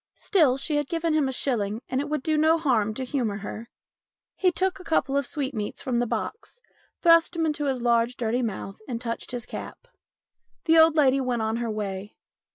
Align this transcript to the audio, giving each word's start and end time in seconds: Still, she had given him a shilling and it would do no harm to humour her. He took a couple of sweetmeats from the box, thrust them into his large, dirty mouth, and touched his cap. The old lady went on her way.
Still, 0.17 0.57
she 0.57 0.77
had 0.77 0.87
given 0.89 1.13
him 1.13 1.27
a 1.27 1.31
shilling 1.31 1.79
and 1.87 2.01
it 2.01 2.09
would 2.09 2.23
do 2.23 2.35
no 2.35 2.57
harm 2.57 2.95
to 2.95 3.03
humour 3.05 3.37
her. 3.45 3.69
He 4.35 4.51
took 4.51 4.79
a 4.79 4.83
couple 4.83 5.15
of 5.15 5.27
sweetmeats 5.27 5.83
from 5.83 5.99
the 5.99 6.07
box, 6.07 6.59
thrust 7.03 7.33
them 7.33 7.45
into 7.45 7.65
his 7.65 7.83
large, 7.83 8.15
dirty 8.17 8.41
mouth, 8.41 8.79
and 8.87 8.99
touched 8.99 9.29
his 9.29 9.45
cap. 9.45 9.87
The 10.65 10.79
old 10.79 10.95
lady 10.95 11.21
went 11.21 11.43
on 11.43 11.57
her 11.57 11.69
way. 11.69 12.15